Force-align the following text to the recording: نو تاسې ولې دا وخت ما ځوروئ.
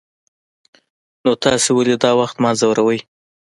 نو 1.23 1.31
تاسې 1.43 1.69
ولې 1.73 1.95
دا 2.03 2.11
وخت 2.19 2.35
ما 2.43 2.51
ځوروئ. 2.59 2.99